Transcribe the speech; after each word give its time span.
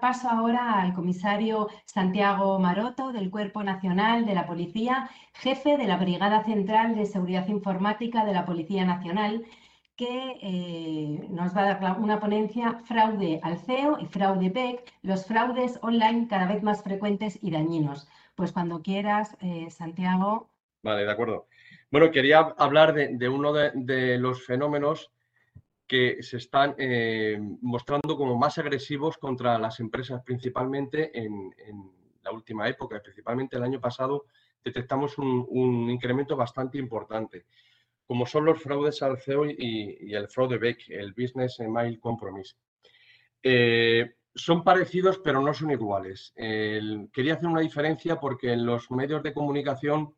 paso 0.00 0.28
ahora 0.28 0.80
al 0.80 0.94
comisario 0.94 1.68
Santiago 1.84 2.58
Maroto 2.58 3.12
del 3.12 3.30
Cuerpo 3.30 3.62
Nacional 3.62 4.26
de 4.26 4.34
la 4.34 4.46
Policía, 4.46 5.10
jefe 5.34 5.76
de 5.76 5.86
la 5.86 5.96
Brigada 5.96 6.44
Central 6.44 6.94
de 6.94 7.06
Seguridad 7.06 7.46
Informática 7.48 8.24
de 8.24 8.32
la 8.32 8.44
Policía 8.44 8.84
Nacional, 8.84 9.44
que 9.96 10.38
eh, 10.42 11.26
nos 11.30 11.56
va 11.56 11.62
a 11.62 11.74
dar 11.74 12.00
una 12.00 12.20
ponencia 12.20 12.80
fraude 12.84 13.40
al 13.42 13.58
CEO 13.58 13.98
y 13.98 14.06
fraude 14.06 14.50
PEC, 14.50 14.92
los 15.02 15.24
fraudes 15.24 15.78
online 15.82 16.28
cada 16.28 16.46
vez 16.46 16.62
más 16.62 16.82
frecuentes 16.82 17.38
y 17.42 17.50
dañinos. 17.50 18.06
Pues 18.34 18.52
cuando 18.52 18.82
quieras, 18.82 19.36
eh, 19.40 19.70
Santiago. 19.70 20.50
Vale, 20.82 21.04
de 21.04 21.10
acuerdo. 21.10 21.46
Bueno, 21.90 22.10
quería 22.10 22.40
hablar 22.58 22.92
de, 22.92 23.28
uno 23.28 23.52
de, 23.52 24.18
los 24.18 24.44
fenómenos 24.44 25.12
que 25.86 26.22
se 26.22 26.38
están 26.38 26.74
eh, 26.78 27.38
mostrando 27.60 28.16
como 28.16 28.36
más 28.36 28.58
agresivos 28.58 29.18
contra 29.18 29.58
las 29.58 29.78
empresas, 29.80 30.22
principalmente 30.24 31.16
en, 31.18 31.52
la 32.22 32.32
última 32.32 32.68
época, 32.68 33.00
principalmente 33.00 33.56
el 33.56 33.62
año 33.62 33.80
pasado, 33.80 34.24
detectamos 34.64 35.16
un, 35.16 35.88
incremento 35.88 36.36
bastante 36.36 36.76
importante, 36.76 37.46
como 38.04 38.26
son 38.26 38.44
los 38.44 38.60
fraudes 38.60 39.00
al 39.02 39.18
CEO 39.18 39.46
y, 39.46 40.12
el 40.12 40.28
fraude 40.28 40.58
BEC, 40.58 40.88
el 40.88 41.12
Business 41.12 41.60
Email 41.60 42.00
Compromise. 42.00 42.56
Eh, 43.40 44.16
son 44.34 44.64
parecidos, 44.64 45.20
pero 45.20 45.40
no 45.40 45.54
son 45.54 45.70
iguales. 45.70 46.32
quería 46.36 47.34
hacer 47.34 47.46
una 47.46 47.60
diferencia 47.60 48.18
porque 48.18 48.52
en 48.52 48.66
los 48.66 48.90
medios 48.90 49.22
de 49.22 49.32
comunicación 49.32 50.16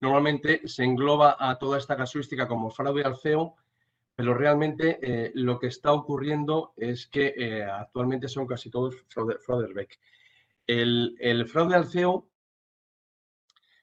normalmente 0.00 0.60
se 0.68 0.84
engloba 0.84 1.36
a 1.38 1.58
toda 1.58 1.78
esta 1.78 1.96
casuística 1.96 2.46
como 2.46 2.70
fraude 2.70 3.02
al 3.02 3.16
CEO, 3.16 3.56
pero 4.16 4.34
realmente 4.34 4.98
eh, 5.02 5.32
lo 5.34 5.58
que 5.58 5.66
está 5.66 5.92
ocurriendo 5.92 6.72
es 6.76 7.06
que 7.08 7.34
eh, 7.36 7.64
actualmente 7.64 8.28
son 8.28 8.46
casi 8.46 8.70
todos 8.70 8.94
fraude, 9.08 9.38
fraudes 9.38 9.88
El, 10.66 11.48
fraude 11.48 11.74
al 11.74 11.86
CEO 11.86 12.28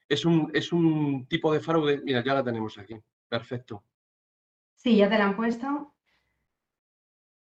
es 0.08 0.24
un, 0.24 0.50
es 0.54 0.72
un 0.72 1.26
tipo 1.26 1.52
de 1.52 1.60
fraude, 1.60 2.00
mira, 2.02 2.22
ya 2.24 2.34
la 2.34 2.44
tenemos 2.44 2.78
aquí, 2.78 2.96
perfecto. 3.28 3.84
Sí, 4.74 4.96
ya 4.96 5.08
te 5.08 5.18
la 5.18 5.26
han 5.26 5.36
puesto. 5.36 5.94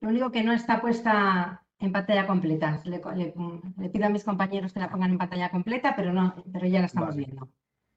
Lo 0.01 0.09
único 0.11 0.31
que 0.31 0.43
no 0.43 0.53
está 0.53 0.81
puesta 0.81 1.65
en 1.79 1.93
pantalla 1.93 2.27
completa. 2.27 2.81
Le, 2.85 3.01
pido 3.91 4.07
a 4.07 4.11
mis 4.11 4.25
compañeros 4.25 4.73
que 4.73 4.81
la 4.81 4.91
pongan 4.91 5.13
en 5.13 5.19
pantalla 5.19 5.51
completa, 5.51 5.95
pero 5.97 6.13
no, 6.13 6.35
pero 6.53 6.67
ya 6.67 6.81
la 6.81 6.87
estamos 6.87 7.17
viendo. 7.17 7.49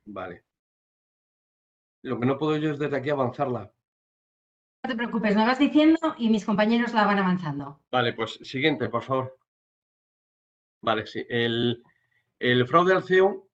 Vale. 0.05 0.43
Lo 2.03 2.19
que 2.19 2.25
no 2.25 2.37
puedo 2.37 2.57
yo 2.57 2.71
es 2.71 2.79
desde 2.79 2.97
aquí 2.97 3.09
avanzarla. 3.09 3.71
No 4.83 4.89
te 4.89 4.95
preocupes, 4.95 5.35
me 5.35 5.45
vas 5.45 5.59
diciendo 5.59 6.15
y 6.17 6.29
mis 6.29 6.45
compañeros 6.45 6.93
la 6.93 7.05
van 7.05 7.19
avanzando. 7.19 7.79
Vale, 7.91 8.13
pues 8.13 8.39
siguiente, 8.43 8.89
por 8.89 9.03
favor. 9.03 9.37
Vale, 10.81 11.05
sí. 11.07 11.25
El, 11.27 11.83
fraude 12.67 12.93
al 12.93 13.03
CEO 13.03 13.47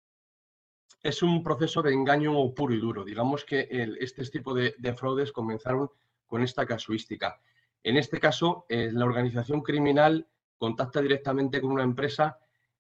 es 1.02 1.22
un 1.22 1.42
proceso 1.42 1.82
de 1.82 1.92
engaño 1.92 2.52
puro 2.54 2.74
y 2.74 2.80
duro. 2.80 3.04
Digamos 3.04 3.44
que 3.44 3.68
este 4.00 4.24
tipo 4.26 4.54
de, 4.54 4.74
fraudes 4.96 5.32
comenzaron 5.32 5.90
con 6.26 6.42
esta 6.42 6.66
casuística. 6.66 7.40
En 7.82 7.96
este 7.96 8.18
caso, 8.18 8.66
eh, 8.68 8.90
la 8.92 9.04
organización 9.04 9.62
criminal 9.62 10.26
contacta 10.58 11.00
directamente 11.00 11.60
con 11.60 11.72
una 11.72 11.82
empresa 11.82 12.38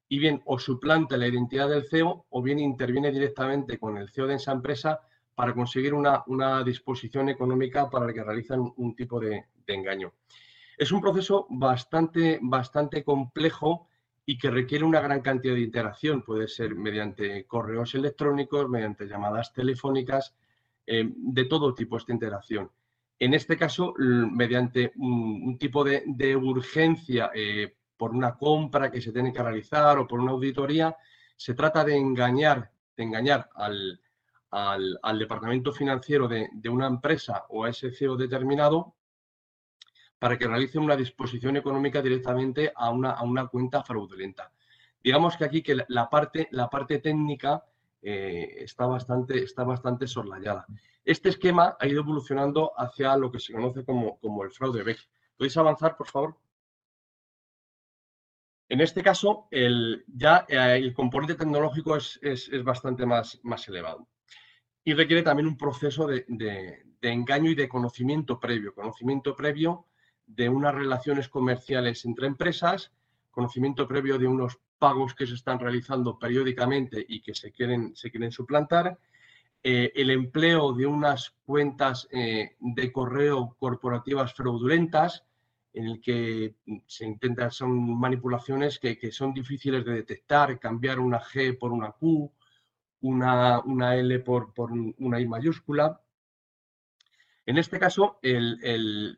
y 0.08 0.18
bien 0.18 0.42
o 0.44 0.58
suplanta 0.58 1.16
la 1.16 1.28
identidad 1.28 1.68
del 1.68 1.88
CEO 1.88 2.26
o 2.28 2.42
bien 2.42 2.58
interviene 2.58 3.10
directamente 3.10 3.78
con 3.78 3.96
el 3.96 4.10
CEO 4.10 4.26
de 4.26 4.34
esa 4.34 4.52
empresa 4.52 5.00
para 5.40 5.54
conseguir 5.54 5.94
una, 5.94 6.62
disposición 6.62 7.30
económica 7.30 7.88
para 7.88 8.04
la 8.04 8.12
que 8.12 8.22
realizan 8.22 8.60
un, 8.76 8.94
tipo 8.94 9.18
de, 9.18 9.46
engaño. 9.68 10.12
Es 10.76 10.92
un 10.92 11.00
proceso 11.00 11.46
bastante, 11.48 12.38
bastante 12.42 13.02
complejo 13.02 13.88
y 14.26 14.36
que 14.36 14.50
requiere 14.50 14.84
una 14.84 15.00
gran 15.00 15.22
cantidad 15.22 15.54
de 15.54 15.62
interacción. 15.62 16.20
Puede 16.24 16.46
ser 16.46 16.74
mediante 16.74 17.46
correos 17.46 17.94
electrónicos, 17.94 18.68
mediante 18.68 19.06
llamadas 19.06 19.54
telefónicas, 19.54 20.34
eh, 20.86 21.10
de 21.10 21.44
todo 21.46 21.72
tipo 21.72 21.96
esta 21.96 22.12
interacción. 22.12 22.70
En 23.18 23.32
este 23.32 23.56
caso, 23.56 23.94
mediante 23.96 24.92
un, 24.96 25.56
tipo 25.58 25.82
de, 25.84 26.36
urgencia 26.36 27.30
eh, 27.34 27.76
por 27.96 28.10
una 28.10 28.36
compra 28.36 28.90
que 28.90 29.00
se 29.00 29.10
tiene 29.10 29.32
que 29.32 29.42
realizar 29.42 29.96
o 29.96 30.06
por 30.06 30.20
una 30.20 30.32
auditoría, 30.32 30.94
se 31.34 31.54
trata 31.54 31.82
de 31.82 31.96
engañar, 31.96 32.70
de 32.94 33.04
engañar 33.04 33.48
al, 33.54 34.02
al, 34.50 35.18
departamento 35.18 35.72
financiero 35.72 36.28
de, 36.28 36.50
una 36.68 36.86
empresa 36.86 37.44
o 37.48 37.64
a 37.64 37.70
ese 37.70 37.92
CEO 37.92 38.16
determinado 38.16 38.94
para 40.18 40.36
que 40.36 40.46
realice 40.46 40.78
una 40.78 40.96
disposición 40.96 41.56
económica 41.56 42.02
directamente 42.02 42.72
a 42.74 42.90
una, 42.90 43.12
a 43.12 43.22
una 43.22 43.46
cuenta 43.46 43.82
fraudulenta. 43.82 44.52
Digamos 45.02 45.36
que 45.36 45.44
aquí 45.44 45.62
que 45.62 45.78
la 45.88 46.10
parte, 46.10 46.48
la 46.50 46.68
parte 46.68 46.98
técnica 46.98 47.64
eh, 48.02 48.56
está, 48.58 48.86
bastante, 48.86 49.42
está 49.42 49.64
bastante 49.64 50.06
sorlayada. 50.06 50.66
Este 51.04 51.30
esquema 51.30 51.76
ha 51.80 51.86
ido 51.86 52.00
evolucionando 52.00 52.72
hacia 52.76 53.16
lo 53.16 53.30
que 53.30 53.40
se 53.40 53.54
conoce 53.54 53.84
como, 53.84 54.18
como 54.18 54.44
el 54.44 54.50
fraude 54.50 54.82
BEC. 54.82 54.98
¿Podéis 55.38 55.56
avanzar, 55.56 55.96
por 55.96 56.08
favor? 56.08 56.36
En 58.68 58.82
este 58.82 59.02
caso, 59.02 59.48
el, 59.50 60.04
ya 60.06 60.44
eh, 60.48 60.76
el 60.76 60.92
componente 60.92 61.34
tecnológico 61.34 61.96
es, 61.96 62.18
es, 62.22 62.48
es 62.50 62.62
bastante 62.62 63.06
más, 63.06 63.40
más 63.42 63.66
elevado 63.68 64.06
y 64.84 64.94
requiere 64.94 65.22
también 65.22 65.48
un 65.48 65.56
proceso 65.56 66.06
de, 66.06 66.24
engaño 67.02 67.50
y 67.50 67.54
de 67.54 67.68
conocimiento 67.68 68.38
previo, 68.38 68.74
conocimiento 68.74 69.36
previo 69.36 69.86
de 70.26 70.48
unas 70.48 70.74
relaciones 70.74 71.28
comerciales 71.28 72.04
entre 72.04 72.26
empresas, 72.26 72.92
conocimiento 73.30 73.86
previo 73.86 74.18
de 74.18 74.26
unos 74.26 74.58
pagos 74.78 75.14
que 75.14 75.26
se 75.26 75.34
están 75.34 75.58
realizando 75.58 76.18
periódicamente 76.18 77.04
y 77.06 77.20
que 77.20 77.34
se 77.34 77.52
quieren, 77.52 77.94
se 77.94 78.10
quieren 78.10 78.32
suplantar, 78.32 78.98
eh, 79.62 79.92
el 79.94 80.10
empleo 80.10 80.72
de 80.72 80.86
unas 80.86 81.36
cuentas 81.44 82.08
eh, 82.10 82.56
de 82.58 82.90
correo 82.90 83.54
corporativas 83.58 84.32
fraudulentas, 84.32 85.24
en 85.72 85.86
el 85.86 86.00
que 86.00 86.56
se 86.86 87.06
intentan, 87.06 87.50
son 87.50 87.98
manipulaciones 87.98 88.78
que, 88.78 88.98
que 88.98 89.12
son 89.12 89.34
difíciles 89.34 89.84
de 89.84 89.92
detectar, 89.92 90.58
cambiar 90.58 90.98
una 90.98 91.20
G 91.20 91.56
por 91.58 91.72
una 91.72 91.92
Q, 91.92 92.32
una, 93.02 93.60
una 93.60 93.96
L 93.96 94.18
por, 94.20 94.52
por, 94.52 94.72
una 94.72 95.20
I 95.20 95.26
mayúscula. 95.26 96.00
En 97.46 97.58
este 97.58 97.78
caso, 97.78 98.18
el, 98.22 99.16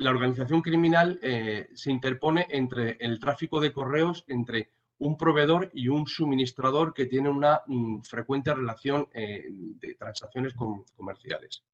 la 0.00 0.10
organización 0.10 0.62
criminal 0.62 1.18
eh, 1.22 1.68
se 1.74 1.90
interpone 1.90 2.46
entre 2.50 2.96
el 3.00 3.18
tráfico 3.18 3.60
de 3.60 3.72
correos 3.72 4.24
entre 4.28 4.70
un 4.98 5.16
proveedor 5.16 5.70
y 5.72 5.88
un 5.88 6.06
suministrador 6.06 6.92
que 6.92 7.06
tiene 7.06 7.28
una 7.28 7.62
mm, 7.66 8.00
frecuente 8.02 8.54
relación 8.54 9.08
eh, 9.12 9.46
de 9.50 9.94
transacciones 9.94 10.54
comerciales. 10.54 11.64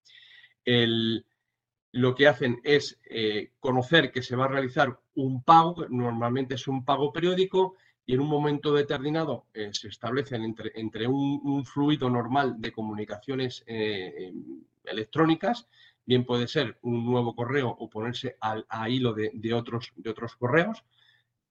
lo 1.92 2.14
que 2.14 2.28
hacen 2.28 2.60
es 2.62 3.00
eh, 3.08 3.52
conocer 3.58 4.12
que 4.12 4.22
se 4.22 4.36
va 4.36 4.44
a 4.44 4.48
realizar 4.48 4.98
un 5.14 5.42
pago, 5.42 5.86
normalmente 5.88 6.54
es 6.54 6.68
un 6.68 6.84
pago 6.84 7.12
periódico, 7.12 7.76
y 8.06 8.14
en 8.14 8.20
un 8.20 8.28
momento 8.28 8.72
determinado 8.72 9.46
eh, 9.52 9.70
se 9.72 9.88
establecen 9.88 10.44
entre, 10.44 10.70
entre 10.76 11.08
un, 11.08 11.64
fluido 11.66 12.08
normal 12.08 12.54
de 12.60 12.72
comunicaciones 12.72 13.64
eh, 13.66 14.28
em, 14.28 14.62
electrónicas, 14.84 15.66
bien 16.04 16.24
puede 16.24 16.46
ser 16.46 16.78
un 16.82 17.04
nuevo 17.04 17.34
correo 17.34 17.68
o 17.68 17.90
ponerse 17.90 18.36
al, 18.40 18.64
a 18.68 18.88
hilo 18.88 19.12
de, 19.12 19.54
otros, 19.54 19.92
de 19.96 20.10
otros 20.10 20.36
correos, 20.36 20.84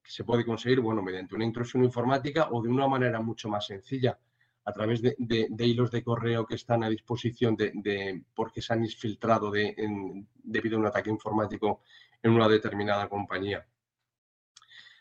que 0.02 0.12
se 0.12 0.24
puede 0.24 0.46
conseguir 0.46 0.80
bueno, 0.80 1.02
mediante 1.02 1.36
una 1.36 1.44
intrusión 1.44 1.84
informática 1.84 2.48
o 2.52 2.62
de 2.62 2.70
una 2.70 2.88
manera 2.88 3.20
mucho 3.20 3.50
más 3.50 3.68
sencilla, 3.68 4.18
a 4.64 4.72
través 4.72 5.02
de, 5.02 5.16
hilos 5.60 5.92
de 5.92 6.04
correo 6.04 6.46
que 6.46 6.56
están 6.56 6.84
a 6.84 6.90
disposición 6.90 7.56
de, 7.56 8.24
porque 8.34 8.62
se 8.62 8.74
han 8.74 8.84
infiltrado 8.84 9.52
debido 9.52 10.78
a 10.78 10.80
un 10.80 10.88
ataque 10.88 11.10
informático 11.10 11.82
en 12.24 12.32
una 12.32 12.48
determinada 12.48 13.08
compañía. 13.10 13.68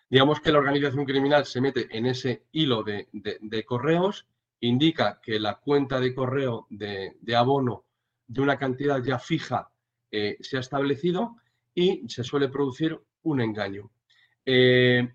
Digamos 0.09 0.41
que 0.41 0.53
la 0.53 0.59
organización 0.59 1.05
criminal 1.05 1.47
se 1.47 1.61
mete 1.61 1.89
en 1.91 2.07
ese 2.07 2.45
hilo 2.53 2.83
de, 2.83 3.65
correos, 3.67 4.27
indica 4.61 5.21
que 5.23 5.41
la 5.41 5.57
cuenta 5.57 5.99
de 5.99 6.15
correo 6.15 6.67
de, 6.71 7.17
abono 7.37 7.85
de 8.27 8.41
una 8.41 8.59
cantidad 8.59 9.03
ya 9.03 9.19
fija 9.19 9.71
eh, 10.11 10.37
se 10.41 10.57
ha 10.57 10.61
establecido 10.61 11.37
y 11.75 12.09
se 12.09 12.23
suele 12.23 12.49
producir 12.49 12.99
un 13.23 13.41
engaño. 13.41 13.91
Eh, 14.47 15.09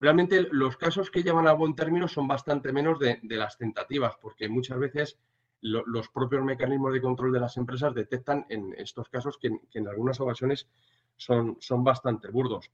realmente 0.00 0.46
los 0.50 0.76
casos 0.76 1.10
que 1.10 1.22
llevan 1.22 1.48
a 1.48 1.52
buen 1.52 1.74
término 1.74 2.08
son 2.08 2.28
bastante 2.28 2.72
menos 2.72 2.98
de, 2.98 3.20
las 3.22 3.58
tentativas, 3.58 4.14
porque 4.20 4.48
muchas 4.48 4.78
veces 4.78 5.18
los 5.60 6.08
propios 6.08 6.44
mecanismos 6.44 6.92
de 6.92 7.00
control 7.00 7.32
de 7.32 7.40
las 7.40 7.56
empresas 7.56 7.92
detectan 7.92 8.46
en 8.48 8.74
estos 8.78 9.08
casos 9.08 9.38
que, 9.38 9.50
en 9.74 9.88
algunas 9.88 10.20
ocasiones 10.20 10.68
son, 11.16 11.56
son 11.60 11.82
bastante 11.82 12.28
burdos. 12.28 12.70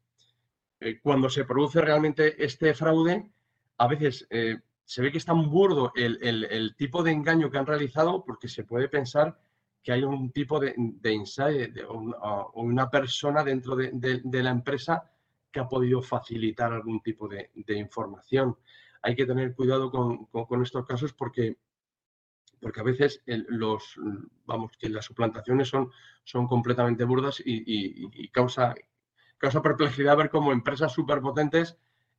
Eh, 0.85 1.01
cuando 1.01 1.31
se 1.31 1.47
produce 1.47 1.81
realmente 1.81 2.45
este 2.45 2.75
fraude, 2.75 3.31
a 3.79 3.89
veces 3.89 4.27
eh, 4.29 4.59
se 4.85 5.01
ve 5.01 5.11
que 5.11 5.17
es 5.17 5.25
tan 5.25 5.49
burdo 5.51 5.93
el, 5.97 6.75
tipo 6.77 7.03
de 7.03 7.11
engaño 7.11 7.51
que 7.51 7.57
han 7.57 7.65
realizado 7.65 8.23
porque 8.23 8.49
se 8.49 8.65
puede 8.65 8.91
pensar 8.91 9.41
que 9.83 9.93
hay 9.93 10.03
un 10.03 10.31
tipo 10.31 10.61
de, 10.61 10.75
de 10.77 11.85
o, 11.89 12.53
una 12.61 12.91
persona 12.91 13.43
dentro 13.43 13.75
de, 13.77 14.43
la 14.43 14.51
empresa 14.51 15.11
que 15.51 15.61
ha 15.61 15.67
podido 15.67 16.03
facilitar 16.03 16.75
algún 16.75 17.01
tipo 17.01 17.29
de, 17.29 17.51
información. 17.69 18.59
Hay 19.01 19.17
que 19.17 19.25
tener 19.25 19.55
cuidado 19.55 19.91
con, 19.91 20.63
estos 20.63 20.85
casos 20.85 21.15
porque, 21.15 21.57
porque 22.61 22.81
a 22.81 22.85
veces 22.85 23.23
las 23.25 25.05
suplantaciones 25.07 25.69
son, 25.69 25.91
son 26.25 26.47
completamente 26.47 27.05
burdas 27.05 27.43
y, 27.43 28.29
causa, 28.29 28.75
causa 29.39 29.63
perplejidad 29.63 30.17
ver 30.17 30.31
cómo 30.31 30.53
empresas 30.53 30.93
superpotentes 30.93 31.77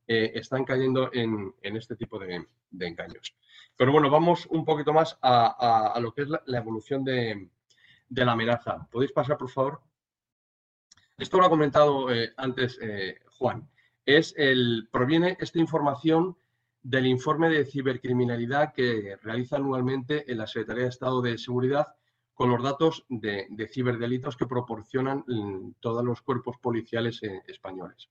eh, 0.08 0.32
están 0.34 0.64
cayendo 0.64 1.10
en, 1.12 1.52
este 1.62 1.96
tipo 1.96 2.18
de, 2.18 2.46
engaños. 2.78 3.34
Pero 3.76 3.90
bueno, 3.90 4.08
vamos 4.08 4.46
un 4.46 4.64
poquito 4.64 4.92
más 4.92 5.18
a, 5.20 5.98
lo 6.00 6.12
que 6.12 6.22
es 6.22 6.28
la, 6.28 6.58
evolución 6.58 7.04
de, 7.04 7.50
la 8.10 8.32
amenaza. 8.32 8.86
¿Podéis 8.90 9.12
pasar, 9.12 9.36
por 9.36 9.50
favor? 9.50 9.80
Esto 11.18 11.38
lo 11.38 11.46
ha 11.46 11.50
comentado 11.50 12.12
eh, 12.12 12.32
antes 12.36 12.78
eh, 12.80 13.18
Juan. 13.38 13.68
Es 14.04 14.32
el, 14.36 14.88
proviene 14.92 15.36
esta 15.40 15.58
información 15.58 16.36
del 16.82 17.06
informe 17.06 17.48
de 17.48 17.64
cibercriminalidad 17.64 18.72
que 18.72 19.18
realiza 19.22 19.56
anualmente 19.56 20.30
en 20.30 20.38
la 20.38 20.46
Secretaría 20.46 20.84
de 20.84 20.90
Estado 20.90 21.20
de 21.20 21.36
Seguridad 21.36 21.88
con 22.36 22.50
los 22.50 22.62
datos 22.62 23.04
de, 23.08 23.48
ciberdelitos 23.72 24.36
que 24.36 24.46
proporcionan 24.46 25.24
mm, 25.26 25.72
todos 25.80 26.04
los 26.04 26.20
cuerpos 26.20 26.58
policiales 26.58 27.20
españoles. 27.48 28.10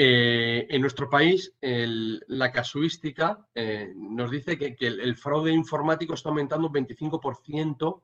Eh, 0.00 0.66
en 0.70 0.80
nuestro 0.80 1.10
país, 1.10 1.52
la 1.60 2.52
casuística 2.52 3.44
eh, 3.52 3.92
nos 3.96 4.30
dice 4.30 4.56
que, 4.56 4.76
el, 4.78 5.16
fraude 5.16 5.52
informático 5.52 6.14
está 6.14 6.30
aumentando 6.30 6.68
un 6.68 6.72
25% 6.72 8.02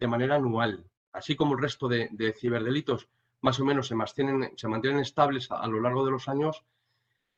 de 0.00 0.06
manera 0.08 0.36
anual, 0.36 0.84
así 1.12 1.36
como 1.36 1.54
el 1.54 1.60
resto 1.60 1.88
de, 1.88 2.34
ciberdelitos 2.36 3.08
más 3.42 3.60
o 3.60 3.64
menos 3.64 3.86
se 3.86 3.94
mantienen 3.94 5.00
estables 5.00 5.50
a, 5.50 5.66
lo 5.68 5.80
largo 5.80 6.04
de 6.06 6.10
los 6.10 6.26
años. 6.26 6.64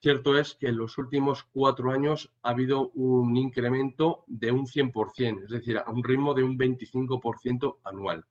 Cierto 0.00 0.38
es 0.38 0.54
que 0.54 0.68
en 0.68 0.76
los 0.76 0.96
últimos 0.96 1.42
cuatro 1.52 1.90
años 1.90 2.32
ha 2.42 2.50
habido 2.50 2.90
un 2.90 3.36
incremento 3.36 4.24
de 4.28 4.52
un 4.52 4.66
100%, 4.66 5.44
es 5.44 5.50
decir, 5.50 5.78
a 5.78 5.90
un 5.90 6.04
ritmo 6.04 6.34
de 6.34 6.44
un 6.44 6.56
25% 6.56 7.78
anual. 7.84 8.24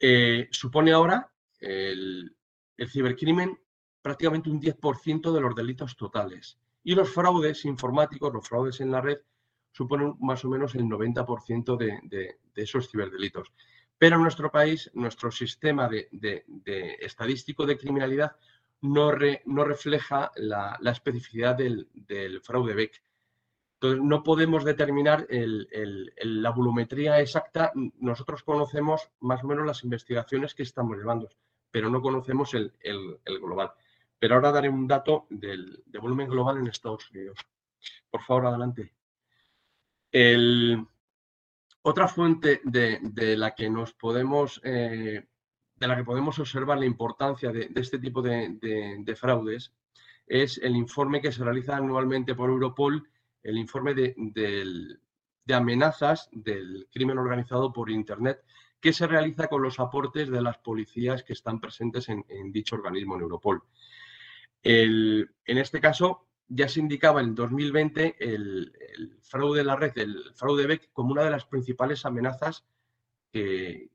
Eh, 0.00 0.48
supone 0.50 0.92
ahora 0.92 1.30
el, 1.60 2.36
cibercrimen 2.88 3.58
prácticamente 4.02 4.50
un 4.50 4.60
10% 4.60 5.32
de 5.32 5.40
los 5.40 5.54
delitos 5.54 5.96
totales. 5.96 6.58
Y 6.82 6.94
los 6.94 7.08
fraudes 7.08 7.64
informáticos, 7.64 8.32
los 8.32 8.46
fraudes 8.46 8.80
en 8.80 8.90
la 8.90 9.00
red, 9.00 9.18
suponen 9.70 10.14
más 10.20 10.44
o 10.44 10.50
menos 10.50 10.74
el 10.74 10.82
90% 10.82 11.76
de, 11.76 12.38
esos 12.54 12.90
ciberdelitos. 12.90 13.52
Pero 13.96 14.16
en 14.16 14.22
nuestro 14.22 14.50
país, 14.50 14.90
nuestro 14.94 15.30
sistema 15.30 15.88
de, 15.88 16.44
estadístico 17.00 17.64
de 17.64 17.78
criminalidad 17.78 18.36
no, 18.82 19.10
refleja 19.10 20.30
la, 20.36 20.78
especificidad 20.84 21.56
del, 21.56 21.88
fraude 22.42 22.74
BEC. 22.74 23.02
Entonces, 23.74 24.02
no 24.02 24.22
podemos 24.22 24.64
determinar 24.64 25.26
la 25.28 26.50
volumetría 26.50 27.20
exacta. 27.20 27.72
Nosotros 27.98 28.42
conocemos 28.42 29.10
más 29.20 29.42
o 29.44 29.46
menos 29.46 29.66
las 29.66 29.84
investigaciones 29.84 30.54
que 30.54 30.62
estamos 30.62 30.96
llevando, 30.96 31.28
pero 31.70 31.90
no 31.90 32.00
conocemos 32.00 32.54
el 32.54 32.72
global. 33.24 33.72
Pero 34.24 34.36
ahora 34.36 34.52
daré 34.52 34.70
un 34.70 34.86
dato 34.88 35.26
del, 35.28 35.84
volumen 36.00 36.28
global 36.28 36.56
en 36.56 36.68
Estados 36.68 37.10
Unidos. 37.10 37.38
Por 38.10 38.22
favor, 38.22 38.46
adelante. 38.46 38.94
otra 41.82 42.08
fuente 42.08 42.62
de, 42.64 43.36
la 43.36 43.54
que 43.54 43.68
nos 43.68 43.92
podemos, 43.92 44.62
eh, 44.64 45.26
de 45.84 45.88
la 45.88 45.96
que 45.96 46.04
podemos 46.04 46.38
observar 46.38 46.78
la 46.78 46.86
importancia 46.86 47.52
de, 47.52 47.70
este 47.74 47.98
tipo 47.98 48.22
de, 48.22 49.16
fraudes 49.16 49.72
es 50.26 50.58
el 50.58 50.76
informe 50.76 51.20
que 51.20 51.32
se 51.32 51.44
realiza 51.44 51.76
anualmente 51.76 52.34
por 52.34 52.48
Europol, 52.48 53.08
el 53.42 53.58
informe 53.58 53.94
de, 53.94 54.98
amenazas 55.52 56.28
del 56.32 56.88
crimen 56.90 57.18
organizado 57.18 57.72
por 57.72 57.90
Internet, 57.90 58.42
que 58.80 58.92
se 58.92 59.06
realiza 59.06 59.48
con 59.48 59.62
los 59.62 59.78
aportes 59.78 60.30
de 60.30 60.40
las 60.40 60.58
policías 60.58 61.22
que 61.22 61.34
están 61.34 61.60
presentes 61.60 62.08
en 62.08 62.52
dicho 62.52 62.76
organismo 62.76 63.16
en 63.16 63.22
Europol. 63.22 63.62
En 64.62 65.28
este 65.44 65.80
caso, 65.80 66.26
ya 66.48 66.68
se 66.68 66.80
indicaba 66.80 67.20
en 67.20 67.34
2020 67.34 68.16
el, 68.18 68.72
fraude 69.22 69.58
de 69.58 69.64
la 69.64 69.76
red, 69.76 69.92
el 69.96 70.32
fraude 70.34 70.66
BEC, 70.66 70.90
como 70.92 71.12
una 71.12 71.24
de 71.24 71.30
las 71.30 71.44
principales 71.44 72.06
amenazas 72.06 72.64
que, 73.30 73.90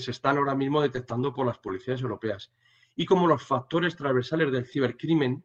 se 0.00 0.10
están 0.10 0.38
ahora 0.38 0.54
mismo 0.54 0.82
detectando 0.82 1.32
por 1.32 1.46
las 1.46 1.58
policías 1.58 2.00
europeas. 2.00 2.52
Y 2.94 3.04
como 3.04 3.26
los 3.26 3.42
factores 3.42 3.96
transversales 3.96 4.50
del 4.52 4.66
cibercrimen, 4.66 5.44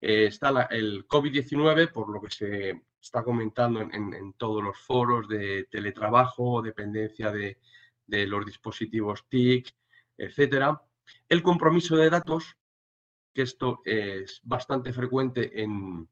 eh, 0.00 0.26
está 0.26 0.68
el 0.70 1.06
COVID-19, 1.06 1.92
por 1.92 2.08
lo 2.10 2.20
que 2.20 2.30
se 2.30 2.82
está 3.00 3.22
comentando 3.22 3.80
en, 3.80 4.32
todos 4.34 4.62
los 4.62 4.78
foros 4.78 5.28
de 5.28 5.68
teletrabajo, 5.70 6.60
dependencia 6.60 7.30
de, 7.30 7.58
los 8.08 8.44
dispositivos 8.44 9.24
TIC, 9.28 9.72
etcétera. 10.18 10.82
El 11.28 11.42
compromiso 11.42 11.96
de 11.96 12.10
datos, 12.10 12.56
que 13.32 13.42
esto 13.42 13.80
es 13.84 14.40
bastante 14.42 14.92
frecuente 14.92 15.62
en, 15.62 16.08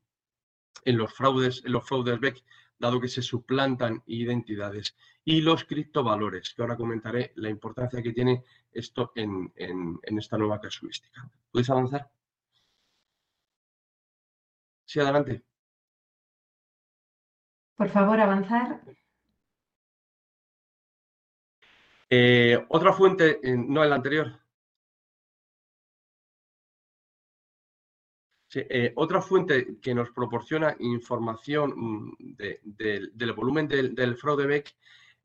los 0.84 1.12
fraudes, 1.12 1.64
en 1.64 1.72
los 1.72 1.86
fraudes 1.86 2.20
BEC, 2.20 2.42
dado 2.78 3.00
que 3.00 3.08
se 3.08 3.22
suplantan 3.22 4.02
identidades. 4.06 4.96
Y 5.24 5.40
los 5.40 5.64
criptovalores, 5.64 6.52
que 6.54 6.62
ahora 6.62 6.76
comentaré 6.76 7.32
la 7.36 7.48
importancia 7.48 8.02
que 8.02 8.12
tiene 8.12 8.44
esto 8.72 9.12
en, 9.14 9.52
esta 10.02 10.36
nueva 10.36 10.60
casuística. 10.60 11.30
¿Puedes 11.50 11.70
avanzar? 11.70 12.10
Sí, 14.84 15.00
adelante. 15.00 15.42
Por 17.76 17.88
favor, 17.88 18.20
avanzar. 18.20 18.80
Eh, 22.10 22.64
otra 22.68 22.92
fuente, 22.92 23.40
no 23.42 23.82
en 23.82 23.90
la 23.90 23.96
Eh, 28.56 28.92
otra 28.96 29.20
fuente 29.20 29.76
que 29.80 29.94
nos 29.94 30.10
proporciona 30.10 30.76
información 30.78 31.74
mm, 31.76 32.36
del 32.36 33.32
volumen 33.32 33.66
del, 33.68 34.16
fraude 34.16 34.46
BEC 34.46 34.74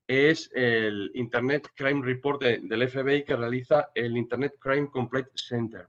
es 0.07 0.49
el 0.53 1.11
Internet 1.13 1.69
Crime 1.75 2.03
Report 2.03 2.41
del 2.41 2.89
FBI 2.89 3.23
que 3.23 3.35
realiza 3.35 3.89
el 3.93 4.17
Internet 4.17 4.55
Crime 4.59 4.89
Complaint 4.89 5.29
Center. 5.35 5.87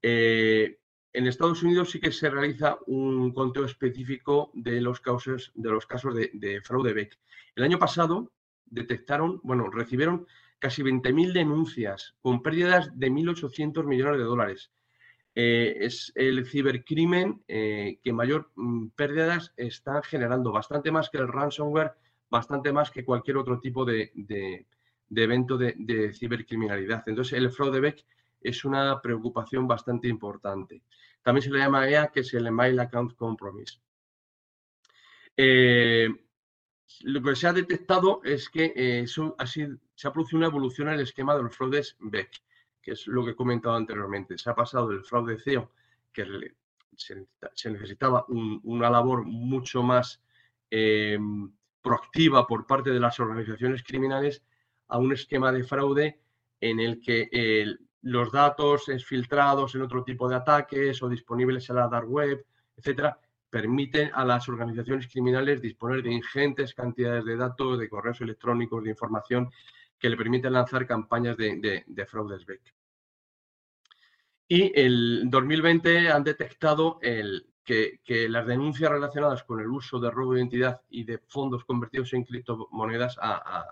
Eh, 0.00 0.78
en 1.12 1.26
Estados 1.26 1.62
Unidos 1.62 1.90
sí 1.90 2.00
que 2.00 2.12
se 2.12 2.30
realiza 2.30 2.78
un 2.86 3.32
conteo 3.32 3.64
específico 3.64 4.50
de 4.54 4.80
los, 4.80 5.00
casos, 5.00 5.52
de, 5.54 5.70
los 5.70 5.86
casos 5.86 6.14
de, 6.14 6.60
fraude 6.62 6.92
BEC. 6.92 7.18
El 7.54 7.64
año 7.64 7.78
pasado 7.78 8.32
detectaron, 8.66 9.40
bueno, 9.42 9.70
recibieron 9.70 10.26
casi 10.58 10.82
20.000 10.82 11.32
denuncias 11.32 12.14
con 12.20 12.42
pérdidas 12.42 12.98
de 12.98 13.10
1.800 13.10 13.84
millones 13.84 14.18
de 14.18 14.24
dólares. 14.24 14.70
Eh, 15.38 15.84
es 15.84 16.12
el 16.14 16.46
cibercrimen 16.46 17.44
eh, 17.46 17.98
que 18.02 18.10
mayor 18.10 18.50
mm, 18.54 18.86
pérdidas 18.96 19.52
está 19.58 20.02
generando, 20.02 20.50
bastante 20.50 20.90
más 20.90 21.10
que 21.10 21.18
el 21.18 21.28
ransomware, 21.28 21.92
bastante 22.30 22.72
más 22.72 22.90
que 22.90 23.04
cualquier 23.04 23.36
otro 23.36 23.60
tipo 23.60 23.84
de, 23.84 24.12
evento 25.10 25.58
de, 25.58 26.14
cibercriminalidad. 26.14 27.04
Entonces, 27.06 27.34
el 27.34 27.50
fraude 27.50 27.80
BEC 27.80 28.02
es 28.40 28.64
una 28.64 28.98
preocupación 29.02 29.68
bastante 29.68 30.08
importante. 30.08 30.82
También 31.22 31.42
se 31.42 31.50
le 31.50 31.58
llama 31.58 31.86
EA, 31.86 32.08
que 32.08 32.20
es 32.20 32.32
el 32.32 32.46
Email 32.46 32.80
Account 32.80 33.14
Compromise. 33.14 33.78
Eh, 35.36 36.08
lo 37.02 37.22
que 37.22 37.36
se 37.36 37.46
ha 37.46 37.52
detectado 37.52 38.22
es 38.24 38.48
que 38.48 39.04
se 39.06 40.08
ha 40.08 40.12
producido 40.14 40.38
una 40.38 40.46
evolución 40.46 40.88
en 40.88 40.94
el 40.94 41.00
esquema 41.00 41.36
de 41.36 41.42
los 41.42 41.54
fraudes 41.54 41.94
BEC 42.00 42.40
que 42.86 42.92
es 42.92 43.08
lo 43.08 43.24
que 43.24 43.32
he 43.32 43.34
comentado 43.34 43.74
anteriormente. 43.74 44.38
Se 44.38 44.48
ha 44.48 44.54
pasado 44.54 44.86
del 44.86 45.02
fraude 45.02 45.40
CEO, 45.40 45.72
que 46.12 46.24
se, 46.96 47.26
necesitaba 47.68 48.24
una 48.28 48.88
labor 48.88 49.24
mucho 49.24 49.82
más 49.82 50.22
eh, 50.70 51.18
proactiva 51.82 52.46
por 52.46 52.64
parte 52.64 52.90
de 52.90 53.00
las 53.00 53.18
organizaciones 53.18 53.82
criminales, 53.82 54.44
a 54.86 54.98
un 54.98 55.12
esquema 55.12 55.50
de 55.50 55.64
fraude 55.64 56.20
en 56.60 56.78
el 56.78 57.00
que 57.00 57.76
los 58.02 58.30
datos 58.30 58.84
filtrados 59.04 59.74
en 59.74 59.82
otro 59.82 60.04
tipo 60.04 60.28
de 60.28 60.36
ataques 60.36 61.02
o 61.02 61.08
disponibles 61.08 61.68
en 61.68 61.76
la 61.76 61.88
dark 61.88 62.08
web, 62.08 62.46
etcétera, 62.76 63.18
permiten 63.50 64.12
a 64.14 64.24
las 64.24 64.48
organizaciones 64.48 65.08
criminales 65.08 65.60
disponer 65.60 66.04
de 66.04 66.12
ingentes 66.12 66.72
cantidades 66.72 67.24
de 67.24 67.36
datos, 67.36 67.80
de 67.80 67.88
correos 67.88 68.20
electrónicos, 68.20 68.84
de 68.84 68.90
información 68.90 69.50
que 69.98 70.08
le 70.08 70.16
permiten 70.16 70.52
lanzar 70.52 70.86
campañas 70.86 71.36
de, 71.36 71.84
de, 71.86 72.06
fraudes 72.06 72.44
BEC. 72.44 72.75
Y 74.48 74.78
el 74.78 75.28
2020 75.28 76.10
han 76.10 76.22
detectado 76.22 76.98
el, 77.02 77.46
que, 77.66 78.28
las 78.28 78.46
denuncias 78.46 78.90
relacionadas 78.90 79.42
con 79.42 79.60
el 79.60 79.66
uso 79.66 79.98
de 79.98 80.10
robo 80.10 80.32
de 80.32 80.40
identidad 80.40 80.80
y 80.88 81.04
de 81.04 81.18
fondos 81.18 81.64
convertidos 81.64 82.12
en 82.12 82.24
criptomonedas 82.24 83.18
ha, 83.20 83.66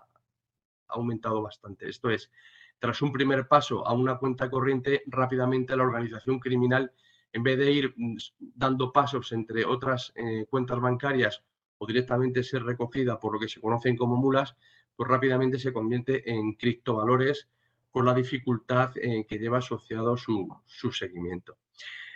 aumentado 0.89 1.43
bastante. 1.43 1.89
Esto 1.89 2.11
es, 2.11 2.31
tras 2.79 3.03
un 3.03 3.13
primer 3.13 3.49
paso 3.49 3.87
a 3.87 3.93
una 3.95 4.19
cuenta 4.19 4.51
corriente, 4.51 5.03
rápidamente 5.07 5.77
la 5.77 5.85
organización 5.85 6.39
criminal, 6.39 6.93
en 7.33 7.43
vez 7.43 7.59
de 7.59 7.73
ir 7.73 7.95
mm, 7.97 8.17
dando 8.39 8.93
pasos 8.93 9.33
entre 9.33 9.65
otras 9.65 10.13
eh, 10.15 10.47
cuentas 10.49 10.81
bancarias 10.81 11.43
o 11.79 11.87
directamente 11.87 12.45
ser 12.45 12.63
recogida 12.65 13.19
por 13.19 13.33
lo 13.33 13.41
que 13.41 13.49
se 13.49 13.61
conocen 13.61 13.97
como 13.97 14.17
mulas, 14.17 14.57
pues 14.95 15.09
rápidamente 15.09 15.59
se 15.59 15.73
convierte 15.73 16.31
en 16.31 16.55
criptovalores 16.55 17.49
por 17.95 18.05
la 18.05 18.13
dificultad 18.13 18.91
eh, 18.97 19.25
que 19.25 19.39
lleva 19.39 19.59
asociado 19.59 20.17
su, 20.17 20.51
seguimiento. 20.91 21.59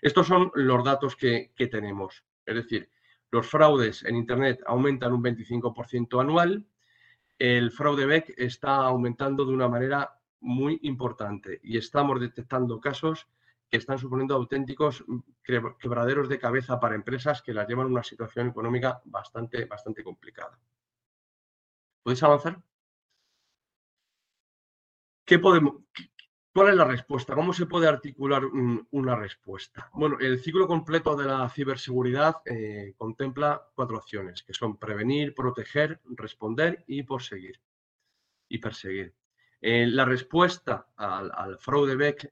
Estos 0.03 0.27
son 0.27 0.51
los 0.55 0.83
datos 0.83 1.15
que, 1.15 1.53
que 1.55 1.69
tenemos. 1.69 2.25
Es 2.45 2.57
decir, 2.57 2.91
los 3.31 3.47
fraudes 3.47 4.05
en 4.05 4.17
Internet 4.17 4.61
aumentan 4.67 5.13
un 5.13 5.23
25% 5.23 6.21
anual. 6.21 6.67
El 7.39 7.71
fraude 7.71 8.07
BEC 8.07 8.35
está 8.37 8.75
aumentando 8.75 9.45
de 9.45 9.53
una 9.53 9.69
manera 9.69 10.19
muy 10.41 10.81
importante 10.83 11.61
y 11.63 11.79
estamos 11.79 12.21
detectando 12.21 12.81
casos 12.81 13.29
que 13.71 13.77
están 13.77 14.01
suponiendo 14.01 14.35
auténticos 14.35 15.05
quebraderos 15.45 16.29
de 16.29 16.41
cabeza 16.41 16.81
para 16.81 16.97
empresas 16.97 17.41
que 17.41 17.55
las 17.55 17.69
llevan 17.69 17.87
a 17.87 17.91
una 17.91 18.03
situación 18.03 18.49
económica 18.49 19.01
bastante, 19.05 19.65
bastante 19.67 20.03
complicada. 20.03 20.59
¿Podéis 22.03 22.25
avanzar? 22.25 22.68
¿Qué 25.29 25.39
podemos, 25.39 25.75
¿Cuál 26.55 26.71
es 26.71 26.77
la 26.77 26.87
respuesta? 26.87 27.35
¿Cómo 27.35 27.53
se 27.53 27.67
puede 27.67 27.87
articular 27.87 28.47
una 28.47 29.15
respuesta? 29.15 29.91
Bueno, 29.93 30.17
el 30.21 30.41
ciclo 30.41 30.67
completo 30.67 31.15
de 31.15 31.27
la 31.27 31.47
ciberseguridad 31.51 32.37
eh, 32.47 32.95
contempla 32.97 33.63
cuatro 33.75 33.99
acciones, 33.99 34.43
que 34.43 34.55
son 34.55 34.79
prevenir, 34.79 35.35
proteger, 35.35 36.01
responder 36.17 36.83
y 36.87 37.03
perseguir. 37.03 37.61
Y 38.49 38.57
perseguir. 38.57 39.15
Eh, 39.61 39.87
la 39.87 40.07
respuesta 40.07 40.87
al, 40.97 41.59
fraude 41.59 41.95
BEC 41.95 42.31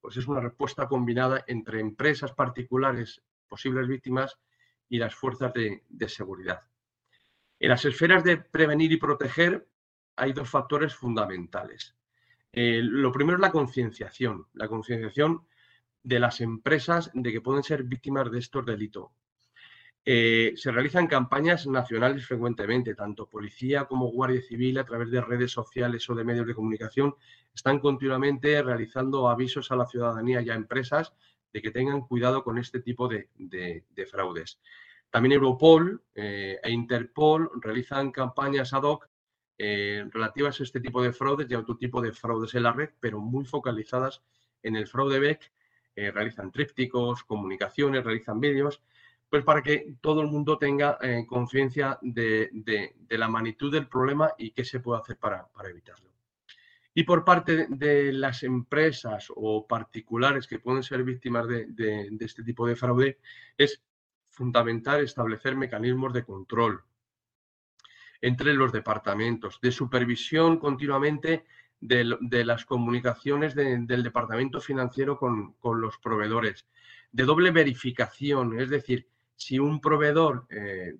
pues 0.00 0.16
es 0.16 0.26
una 0.26 0.40
respuesta 0.40 0.88
combinada 0.88 1.44
entre 1.46 1.78
empresas 1.78 2.32
particulares, 2.32 3.22
posibles 3.46 3.86
víctimas, 3.86 4.36
y 4.88 4.98
las 4.98 5.14
fuerzas 5.14 5.52
de 5.54 6.08
seguridad. 6.08 6.60
En 7.60 7.68
las 7.68 7.84
esferas 7.84 8.24
de 8.24 8.38
prevenir 8.38 8.90
y 8.90 8.96
proteger 8.96 9.68
hay 10.16 10.32
dos 10.32 10.50
factores 10.50 10.92
fundamentales. 10.92 11.96
Eh, 12.58 12.80
lo 12.82 13.12
primero 13.12 13.36
es 13.36 13.42
la 13.42 13.52
concienciación, 13.52 14.46
la 14.54 14.66
concienciación 14.66 15.42
de 16.02 16.18
las 16.18 16.40
empresas 16.40 17.10
de 17.12 17.30
que 17.30 17.42
pueden 17.42 17.62
ser 17.62 17.82
víctimas 17.82 18.30
de 18.30 18.38
estos 18.38 18.64
delitos. 18.64 19.10
Eh, 20.06 20.54
se 20.56 20.70
realizan 20.72 21.06
campañas 21.06 21.66
nacionales 21.66 22.24
frecuentemente, 22.24 22.94
tanto 22.94 23.28
policía 23.28 23.84
como 23.84 24.10
guardia 24.10 24.40
civil 24.40 24.78
a 24.78 24.84
través 24.84 25.10
de 25.10 25.20
redes 25.20 25.52
sociales 25.52 26.08
o 26.08 26.14
de 26.14 26.24
medios 26.24 26.46
de 26.46 26.54
comunicación 26.54 27.14
están 27.54 27.78
continuamente 27.78 28.62
realizando 28.62 29.28
avisos 29.28 29.70
a 29.70 29.76
la 29.76 29.84
ciudadanía 29.84 30.40
y 30.40 30.48
a 30.48 30.54
empresas 30.54 31.12
de 31.52 31.60
que 31.60 31.72
tengan 31.72 32.02
cuidado 32.02 32.42
con 32.42 32.56
este 32.56 32.80
tipo 32.80 33.06
de, 33.06 33.28
fraudes. 34.10 34.60
También 35.10 35.32
Europol 35.32 36.02
eh, 36.14 36.58
e 36.62 36.70
Interpol 36.70 37.50
realizan 37.60 38.12
campañas 38.12 38.72
ad 38.72 38.84
hoc 38.84 39.08
eh, 39.58 40.04
relativas 40.12 40.60
a 40.60 40.64
este 40.64 40.80
tipo 40.80 41.02
de 41.02 41.12
fraudes 41.12 41.50
y 41.50 41.54
a 41.54 41.58
otro 41.58 41.76
tipo 41.76 42.00
de 42.02 42.12
fraudes 42.12 42.54
en 42.54 42.62
la 42.64 42.72
red, 42.72 42.90
pero 43.00 43.20
muy 43.20 43.44
focalizadas 43.44 44.22
en 44.62 44.76
el 44.76 44.86
fraude 44.86 45.18
BEC. 45.18 45.52
Eh, 45.94 46.10
realizan 46.10 46.52
trípticos, 46.52 47.24
comunicaciones, 47.24 48.04
realizan 48.04 48.38
vídeos, 48.38 48.82
pues 49.30 49.44
para 49.44 49.62
que 49.62 49.94
todo 50.02 50.20
el 50.20 50.28
mundo 50.28 50.58
tenga 50.58 50.98
eh, 51.00 51.24
conciencia 51.26 51.98
de, 52.02 52.50
la 53.08 53.28
magnitud 53.28 53.72
del 53.72 53.88
problema 53.88 54.32
y 54.36 54.50
qué 54.50 54.64
se 54.64 54.80
puede 54.80 55.00
hacer 55.00 55.16
para, 55.16 55.48
evitarlo. 55.68 56.10
Y 56.92 57.04
por 57.04 57.24
parte 57.24 57.66
de 57.70 58.12
las 58.12 58.42
empresas 58.42 59.28
o 59.34 59.66
particulares 59.66 60.46
que 60.46 60.58
pueden 60.58 60.82
ser 60.82 61.02
víctimas 61.02 61.46
de 61.48 62.16
este 62.20 62.42
tipo 62.42 62.66
de 62.66 62.76
fraude, 62.76 63.18
es 63.56 63.82
fundamental 64.30 65.02
establecer 65.02 65.56
mecanismos 65.56 66.12
de 66.12 66.24
control, 66.24 66.84
entre 68.26 68.54
los 68.54 68.72
departamentos, 68.72 69.60
de 69.62 69.70
supervisión 69.70 70.58
continuamente 70.58 71.44
de, 71.78 72.44
las 72.44 72.64
comunicaciones 72.64 73.54
del 73.54 74.02
departamento 74.02 74.60
financiero 74.60 75.16
con, 75.16 75.54
los 75.62 75.98
proveedores, 75.98 76.66
de 77.12 77.22
doble 77.22 77.52
verificación, 77.52 78.58
es 78.58 78.68
decir, 78.68 79.06
si 79.36 79.60
un 79.60 79.80
proveedor 79.80 80.44
eh, 80.50 80.96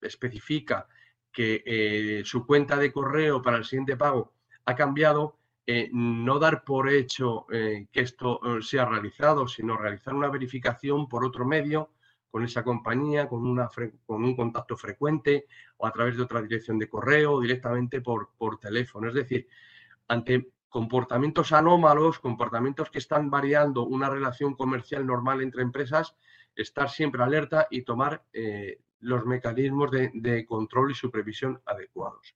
especifica 0.00 0.86
que 1.32 1.64
eh, 1.66 2.22
su 2.24 2.46
cuenta 2.46 2.76
de 2.76 2.92
correo 2.92 3.42
para 3.42 3.56
el 3.56 3.64
siguiente 3.64 3.96
pago 3.96 4.32
ha 4.66 4.76
cambiado, 4.76 5.40
eh, 5.66 5.90
no 5.92 6.38
dar 6.38 6.62
por 6.62 6.88
hecho 6.88 7.46
que 7.48 7.88
esto 8.00 8.40
sea 8.62 8.84
realizado, 8.84 9.48
sino 9.48 9.76
realizar 9.76 10.14
una 10.14 10.28
verificación 10.28 11.08
por 11.08 11.24
otro 11.24 11.44
medio 11.44 11.90
con 12.30 12.44
esa 12.44 12.62
compañía, 12.62 13.28
con, 13.28 13.46
una, 13.46 13.68
con 14.04 14.24
un 14.24 14.36
contacto 14.36 14.76
frecuente 14.76 15.46
o 15.76 15.86
a 15.86 15.92
través 15.92 16.16
de 16.16 16.22
otra 16.22 16.42
dirección 16.42 16.78
de 16.78 16.88
correo 16.88 17.34
o 17.34 17.40
directamente 17.40 18.00
por, 18.00 18.30
por 18.36 18.58
teléfono. 18.58 19.08
Es 19.08 19.14
decir, 19.14 19.48
ante 20.08 20.50
comportamientos 20.68 21.52
anómalos, 21.52 22.18
comportamientos 22.18 22.90
que 22.90 22.98
están 22.98 23.30
variando 23.30 23.86
una 23.86 24.10
relación 24.10 24.54
comercial 24.54 25.06
normal 25.06 25.40
entre 25.40 25.62
empresas, 25.62 26.14
estar 26.54 26.90
siempre 26.90 27.22
alerta 27.22 27.66
y 27.70 27.82
tomar 27.82 28.24
eh, 28.32 28.80
los 29.00 29.24
mecanismos 29.24 29.90
de, 29.90 30.44
control 30.46 30.90
y 30.90 30.94
supervisión 30.94 31.60
adecuados. 31.64 32.34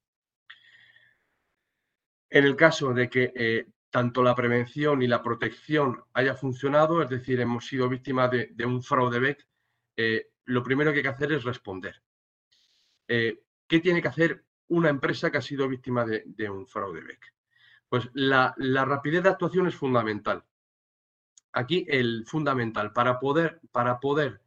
En 2.28 2.44
el 2.44 2.54
caso 2.56 2.94
de 2.94 3.10
que 3.10 3.32
eh, 3.34 3.66
tanto 3.90 4.22
la 4.22 4.34
prevención 4.34 5.02
y 5.02 5.08
la 5.08 5.22
protección 5.22 6.04
haya 6.12 6.34
funcionado, 6.34 7.02
es 7.02 7.10
decir, 7.10 7.40
hemos 7.40 7.66
sido 7.66 7.88
víctimas 7.88 8.30
de, 8.30 8.50
de 8.52 8.64
un 8.64 8.82
fraude 8.82 9.18
BEC, 9.18 9.46
eh, 10.02 10.30
lo 10.46 10.62
primero 10.62 10.92
que 10.92 10.98
hay 10.98 11.02
que 11.02 11.10
hacer 11.10 11.30
es 11.32 11.44
responder. 11.44 12.02
Eh, 13.06 13.42
¿Qué 13.66 13.80
tiene 13.80 14.00
que 14.00 14.08
hacer 14.08 14.46
una 14.68 14.88
empresa 14.88 15.30
que 15.30 15.36
ha 15.36 15.42
sido 15.42 15.68
víctima 15.68 16.06
de, 16.06 16.48
un 16.48 16.66
fraude 16.66 17.02
BEC? 17.02 17.20
Pues 17.86 18.08
la, 18.14 18.54
rapidez 18.86 19.22
de 19.22 19.28
actuación 19.28 19.66
es 19.66 19.74
fundamental. 19.74 20.42
Aquí 21.52 21.84
el 21.86 22.24
fundamental 22.26 22.94
para 22.94 23.20
poder, 23.20 23.60
para 23.70 24.00
poder 24.00 24.40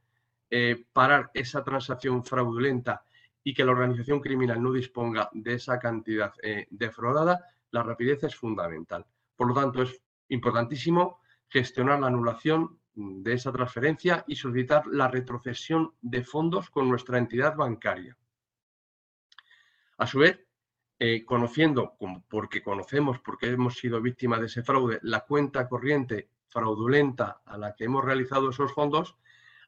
eh, 0.49 0.87
parar 0.91 1.29
esa 1.35 1.63
transacción 1.63 2.25
fraudulenta 2.25 3.05
y 3.43 3.53
que 3.53 3.63
la 3.63 3.73
organización 3.73 4.21
criminal 4.21 4.59
no 4.59 4.71
disponga 4.71 5.29
de 5.33 5.53
esa 5.53 5.77
cantidad 5.77 6.33
defraudada, 6.71 7.45
la 7.69 7.83
rapidez 7.83 8.23
es 8.23 8.35
fundamental. 8.35 9.05
Por 9.35 9.49
lo 9.49 9.53
tanto, 9.53 9.83
es 9.83 10.01
importantísimo 10.29 11.19
gestionar 11.47 11.99
la 11.99 12.07
anulación 12.07 12.79
de 12.95 13.33
esa 13.33 13.51
transferencia 13.51 14.23
y 14.27 14.35
solicitar 14.35 14.85
la 14.87 15.07
retrocesión 15.07 15.93
de 16.01 16.23
fondos 16.23 16.69
con 16.69 16.89
nuestra 16.89 17.17
entidad 17.17 17.55
bancaria. 17.55 18.17
A 19.97 20.07
su 20.07 20.19
vez, 20.19 20.45
eh, 20.99 21.25
conociendo, 21.25 21.97
porque 22.29 22.61
conocemos, 22.61 23.19
porque 23.19 23.47
hemos 23.47 23.75
sido 23.75 24.01
víctimas 24.01 24.39
de 24.39 24.45
ese 24.45 24.63
fraude, 24.63 24.99
la 25.01 25.21
cuenta 25.21 25.67
corriente 25.67 26.29
fraudulenta 26.47 27.41
a 27.45 27.57
la 27.57 27.75
que 27.75 27.85
hemos 27.85 28.05
realizado 28.05 28.49
esos 28.49 28.73
fondos, 28.73 29.17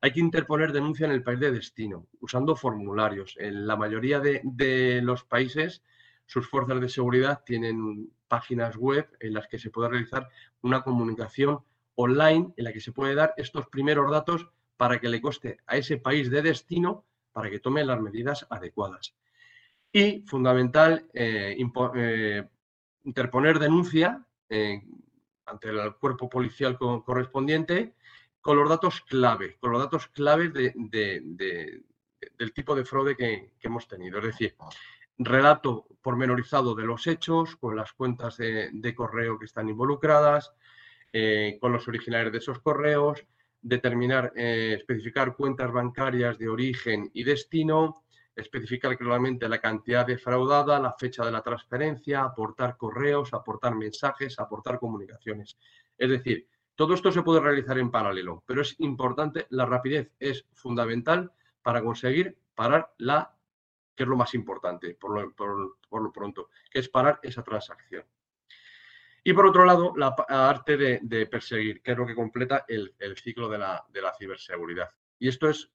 hay 0.01 0.11
que 0.11 0.19
interponer 0.19 0.71
denuncia 0.71 1.05
en 1.05 1.11
el 1.11 1.23
país 1.23 1.39
de 1.39 1.51
destino, 1.51 2.07
usando 2.19 2.55
formularios. 2.55 3.35
En 3.39 3.65
la 3.65 3.75
mayoría 3.75 4.19
de, 4.19 4.41
de 4.43 5.01
los 5.01 5.23
países, 5.23 5.83
sus 6.27 6.47
fuerzas 6.47 6.79
de 6.79 6.89
seguridad 6.89 7.43
tienen 7.43 8.11
páginas 8.27 8.75
web 8.75 9.09
en 9.19 9.33
las 9.33 9.47
que 9.47 9.57
se 9.57 9.71
puede 9.71 9.89
realizar 9.89 10.29
una 10.61 10.83
comunicación 10.83 11.61
online 11.95 12.53
en 12.55 12.63
la 12.63 12.73
que 12.73 12.81
se 12.81 12.91
puede 12.91 13.15
dar 13.15 13.33
estos 13.37 13.67
primeros 13.67 14.11
datos 14.11 14.47
para 14.77 14.99
que 14.99 15.09
le 15.09 15.21
coste 15.21 15.57
a 15.65 15.77
ese 15.77 15.97
país 15.97 16.29
de 16.29 16.41
destino 16.41 17.05
para 17.31 17.49
que 17.49 17.59
tome 17.59 17.83
las 17.83 17.99
medidas 17.99 18.45
adecuadas. 18.49 19.15
Y 19.91 20.23
fundamental, 20.27 21.09
eh, 21.13 21.57
eh, 21.95 22.47
interponer 23.03 23.59
denuncia 23.59 24.25
eh, 24.49 24.83
ante 25.45 25.69
el 25.69 25.95
cuerpo 25.95 26.29
policial 26.29 26.77
correspondiente 26.77 27.95
con 28.41 28.57
los 28.57 28.69
datos 28.69 29.01
clave, 29.01 29.57
con 29.59 29.71
los 29.71 29.81
datos 29.81 30.07
claves 30.07 30.53
del 30.53 32.53
tipo 32.53 32.75
de 32.75 32.85
fraude 32.85 33.17
que, 33.17 33.51
hemos 33.61 33.87
tenido. 33.87 34.19
Es 34.19 34.25
decir, 34.25 34.55
relato 35.17 35.87
pormenorizado 36.01 36.75
de 36.75 36.83
los 36.83 37.07
hechos, 37.07 37.55
con 37.55 37.75
las 37.75 37.93
cuentas 37.93 38.37
de 38.37 38.93
correo 38.95 39.39
que 39.39 39.45
están 39.45 39.69
involucradas, 39.69 40.53
eh, 41.17 41.57
con 41.61 41.71
los 41.71 41.87
originales 41.87 42.29
de 42.33 42.39
esos 42.39 42.59
correos, 42.59 43.25
determinar, 43.61 44.33
eh, 44.35 44.75
especificar 44.77 45.33
cuentas 45.37 45.71
bancarias 45.71 46.37
de 46.37 46.49
origen 46.49 47.09
y 47.13 47.23
destino, 47.23 48.03
especificar 48.35 48.97
claramente 48.97 49.47
la 49.47 49.61
cantidad 49.61 50.05
defraudada, 50.05 50.77
la 50.77 50.91
fecha 50.91 51.23
de 51.23 51.31
la 51.31 51.41
transferencia, 51.41 52.21
aportar 52.21 52.75
correos, 52.75 53.33
aportar 53.33 53.75
mensajes, 53.75 54.37
aportar 54.39 54.77
comunicaciones. 54.77 55.57
Es 55.97 56.09
decir, 56.09 56.49
todo 56.75 56.93
esto 56.93 57.13
se 57.13 57.21
puede 57.21 57.39
realizar 57.39 57.79
en 57.79 57.91
paralelo, 57.91 58.43
pero 58.45 58.61
es 58.61 58.75
importante, 58.79 59.47
la 59.51 59.65
rapidez 59.65 60.11
es 60.19 60.45
fundamental 60.51 61.31
para 61.61 61.81
conseguir 61.81 62.37
parar 62.55 62.91
la 62.97 63.33
que 63.95 64.03
es 64.03 64.09
lo 64.09 64.17
más 64.17 64.33
importante 64.33 64.95
por 64.95 65.17
lo, 65.17 66.11
pronto, 66.11 66.49
que 66.69 66.79
es 66.79 66.89
parar 66.89 67.21
esa 67.23 67.41
transacción. 67.41 68.03
Y 69.27 69.33
por 69.33 69.47
otro 69.47 69.65
lado, 69.65 69.91
la 69.97 70.15
arte 70.27 70.77
de, 70.77 71.25
perseguir, 71.25 71.81
que 71.81 71.93
es 71.93 71.97
lo 71.97 72.05
que 72.05 72.13
completa 72.13 72.63
el, 72.67 72.93
ciclo 73.17 73.49
de 73.49 73.57
la, 73.57 74.13
ciberseguridad. 74.19 74.91
Y 75.17 75.29
esto 75.29 75.49
es 75.49 75.71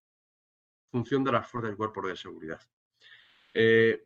función 0.89 1.25
de 1.25 1.33
las 1.33 1.49
fuerzas 1.49 1.71
del 1.71 1.77
cuerpo 1.77 2.07
de 2.07 2.15
seguridad. 2.15 2.61
Eh, 3.53 4.05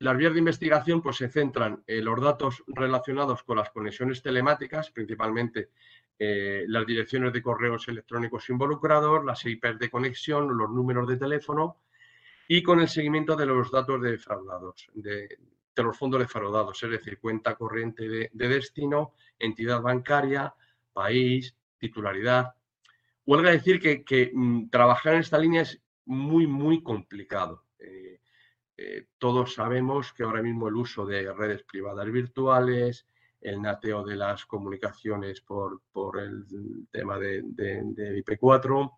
las 0.00 0.16
vías 0.16 0.32
de 0.32 0.40
investigación 0.40 1.00
pues, 1.00 1.18
se 1.18 1.28
centran 1.28 1.84
en 1.86 2.04
los 2.04 2.20
datos 2.20 2.64
relacionados 2.66 3.44
con 3.44 3.58
las 3.58 3.70
conexiones 3.70 4.22
telemáticas, 4.22 4.90
principalmente 4.90 5.70
eh, 6.18 6.64
las 6.66 6.84
direcciones 6.84 7.32
de 7.32 7.42
correos 7.42 7.86
electrónicos 7.86 8.50
involucrados, 8.50 9.24
las 9.24 9.46
IP 9.46 9.66
de 9.66 9.88
conexión, 9.88 10.58
los 10.58 10.68
números 10.68 11.06
de 11.06 11.16
teléfono 11.16 11.76
y 12.48 12.60
con 12.60 12.80
el 12.80 12.88
seguimiento 12.88 13.36
de 13.36 13.46
los 13.46 13.70
datos 13.70 14.02
defraudados, 14.02 14.88
de, 14.94 15.38
de 15.74 15.82
los 15.82 15.96
fondos 15.96 16.20
defraudados, 16.20 16.82
es 16.82 16.90
decir, 16.90 17.18
cuenta 17.18 17.54
corriente 17.54 18.08
de, 18.08 18.30
destino, 18.32 19.14
entidad 19.38 19.80
bancaria, 19.80 20.54
país, 20.92 21.56
titularidad. 21.78 22.54
Huelga 23.24 23.50
decir 23.50 23.80
que, 23.80 24.30
mm, 24.34 24.68
trabajar 24.68 25.14
en 25.14 25.20
esta 25.20 25.38
línea 25.38 25.62
es 25.62 25.80
muy, 26.04 26.46
muy 26.46 26.82
complicado. 26.82 27.64
Eh, 27.78 28.20
eh, 28.76 29.06
todos 29.18 29.54
sabemos 29.54 30.12
que 30.12 30.22
ahora 30.22 30.42
mismo 30.42 30.68
el 30.68 30.76
uso 30.76 31.06
de 31.06 31.32
redes 31.32 31.62
privadas 31.62 32.10
virtuales, 32.10 33.06
el 33.40 33.60
nateo 33.62 34.04
de 34.04 34.16
las 34.16 34.44
comunicaciones 34.46 35.40
por, 35.40 35.80
el 36.18 36.44
tema 36.90 37.18
de, 37.18 37.42
IP4, 37.42 38.92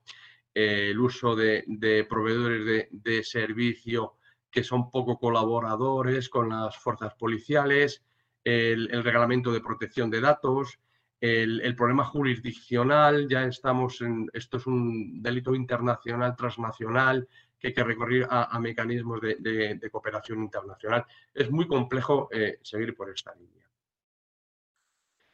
el 0.54 0.98
uso 0.98 1.36
de, 1.36 2.06
proveedores 2.08 2.88
de, 2.90 3.24
servicio 3.24 4.16
que 4.52 4.62
son 4.62 4.90
poco 4.90 5.18
colaboradores 5.18 6.28
con 6.28 6.50
las 6.50 6.76
fuerzas 6.76 7.14
policiales, 7.14 8.04
el, 8.44 9.02
reglamento 9.02 9.50
de 9.50 9.62
protección 9.62 10.11
de 10.11 10.21
datos, 10.21 10.78
el, 11.21 11.75
problema 11.75 12.04
jurisdiccional, 12.04 13.28
ya 13.28 13.44
estamos 13.44 14.00
en, 14.02 14.28
esto 14.32 14.59
es 14.59 14.66
un 14.66 15.23
delito 15.23 15.54
internacional, 15.54 16.37
transnacional, 16.37 17.28
que 17.59 17.68
hay 17.68 17.75
que 17.75 17.85
recurrir 17.85 18.26
a, 18.28 18.59
mecanismos 18.59 19.21
de, 19.21 19.88
cooperación 19.90 20.42
internacional. 20.42 21.06
Es 21.32 21.50
muy 21.50 21.66
complejo 21.66 22.28
eh, 22.32 22.59
seguir 22.62 22.94
por 22.94 23.09
esta 23.09 23.35
línea. 23.35 23.71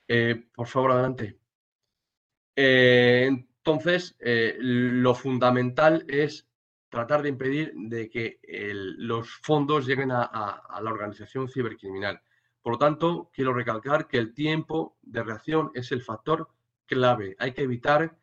Eh, 0.07 0.49
por 0.55 0.67
favor, 0.67 0.93
adelante. 0.93 1.39
Eh, 2.55 3.29
entonces, 3.29 4.17
lo 4.21 5.15
fundamental 5.15 6.05
es 6.07 6.48
tratar 6.89 7.23
de 7.23 7.29
impedir 7.29 7.73
de 7.75 8.09
que 8.09 8.41
los 8.99 9.31
fondos 9.43 9.87
lleguen 9.87 10.11
a, 10.13 10.81
la 10.81 10.91
organización 10.91 11.49
cibercriminal. 11.49 12.21
Por 12.63 12.75
lo 12.75 12.79
tanto, 12.79 13.31
quiero 13.33 13.53
recalcar 13.53 14.09
que 14.09 14.19
el 14.19 14.35
tiempo 14.35 14.99
de 15.03 15.23
reacción 15.23 15.71
es 15.75 15.93
el 15.93 16.03
factor 16.03 16.49
clave. 16.87 17.37
Hay 17.39 17.53
que 17.53 17.63
evitar 17.63 18.17